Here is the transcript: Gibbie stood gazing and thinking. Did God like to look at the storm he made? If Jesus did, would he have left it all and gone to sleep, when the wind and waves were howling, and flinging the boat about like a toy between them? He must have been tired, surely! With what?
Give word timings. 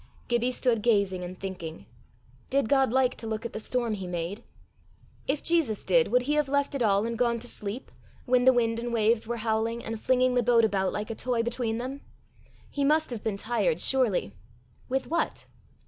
Gibbie 0.27 0.49
stood 0.49 0.81
gazing 0.81 1.23
and 1.23 1.39
thinking. 1.39 1.85
Did 2.49 2.67
God 2.67 2.91
like 2.91 3.13
to 3.17 3.27
look 3.27 3.45
at 3.45 3.53
the 3.53 3.59
storm 3.59 3.93
he 3.93 4.07
made? 4.07 4.43
If 5.27 5.43
Jesus 5.43 5.83
did, 5.83 6.07
would 6.07 6.23
he 6.23 6.33
have 6.33 6.49
left 6.49 6.73
it 6.73 6.81
all 6.81 7.05
and 7.05 7.15
gone 7.15 7.37
to 7.37 7.47
sleep, 7.47 7.91
when 8.25 8.43
the 8.45 8.51
wind 8.51 8.79
and 8.79 8.91
waves 8.91 9.27
were 9.27 9.37
howling, 9.37 9.83
and 9.85 10.01
flinging 10.01 10.33
the 10.33 10.41
boat 10.41 10.65
about 10.65 10.91
like 10.91 11.11
a 11.11 11.15
toy 11.15 11.43
between 11.43 11.77
them? 11.77 12.01
He 12.71 12.83
must 12.83 13.11
have 13.11 13.23
been 13.23 13.37
tired, 13.37 13.79
surely! 13.79 14.33
With 14.89 15.05
what? 15.05 15.45